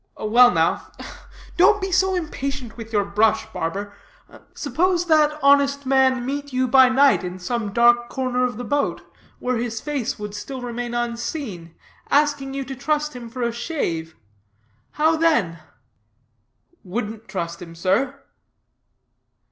"Well 0.17 0.49
now 0.49 0.91
don't 1.57 1.79
be 1.79 1.91
so 1.91 2.15
impatient 2.15 2.75
with 2.75 2.91
your 2.91 3.05
brush, 3.05 3.45
barber 3.53 3.93
suppose 4.55 5.05
that 5.05 5.37
honest 5.43 5.85
man 5.85 6.25
meet 6.25 6.51
you 6.51 6.67
by 6.67 6.89
night 6.89 7.23
in 7.23 7.37
some 7.37 7.71
dark 7.71 8.09
corner 8.09 8.43
of 8.43 8.57
the 8.57 8.63
boat 8.63 9.03
where 9.37 9.57
his 9.57 9.79
face 9.79 10.17
would 10.17 10.33
still 10.33 10.59
remain 10.63 10.95
unseen, 10.95 11.75
asking 12.09 12.55
you 12.55 12.63
to 12.65 12.75
trust 12.75 13.15
him 13.15 13.29
for 13.29 13.43
a 13.43 13.51
shave 13.51 14.15
how 14.93 15.15
then?" 15.17 15.59
"Wouldn't 16.83 17.27
trust 17.27 17.61
him, 17.61 17.75
sir." 17.75 18.23